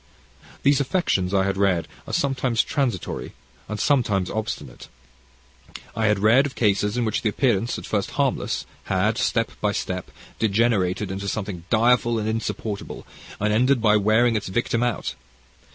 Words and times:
"These 0.63 0.79
affections, 0.79 1.31
I 1.31 1.43
had 1.43 1.57
read, 1.57 1.87
are 2.07 2.11
sometimes 2.13 2.63
transitory 2.63 3.33
and 3.69 3.79
sometimes 3.79 4.31
obstinate. 4.31 4.87
I 5.95 6.07
had 6.07 6.17
read 6.17 6.47
of 6.47 6.55
cases 6.55 6.97
in 6.97 7.05
which 7.05 7.21
the 7.21 7.29
appearance, 7.29 7.77
at 7.77 7.85
first 7.85 8.09
harmless, 8.17 8.65
had, 8.85 9.19
step 9.19 9.51
by 9.61 9.73
step, 9.73 10.09
degenerated 10.39 11.11
into 11.11 11.27
something 11.27 11.65
direful 11.69 12.17
and 12.17 12.27
insupportable, 12.27 13.05
and 13.39 13.53
ended 13.53 13.79
by 13.79 13.95
wearing 13.95 14.35
its 14.35 14.47
victim 14.47 14.81
out. 14.81 15.13